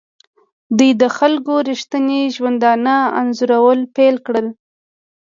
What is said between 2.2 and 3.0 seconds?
ژوندانه